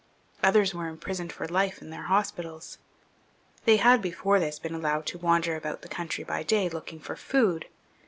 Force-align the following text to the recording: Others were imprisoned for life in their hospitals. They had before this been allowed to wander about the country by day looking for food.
Others 0.41 0.73
were 0.73 0.87
imprisoned 0.87 1.31
for 1.31 1.47
life 1.47 1.79
in 1.79 1.91
their 1.91 2.05
hospitals. 2.09 2.79
They 3.65 3.77
had 3.77 4.01
before 4.01 4.39
this 4.39 4.57
been 4.57 4.73
allowed 4.73 5.05
to 5.05 5.19
wander 5.19 5.55
about 5.55 5.83
the 5.83 5.87
country 5.87 6.23
by 6.23 6.41
day 6.41 6.69
looking 6.69 6.99
for 6.99 7.15
food. 7.15 7.67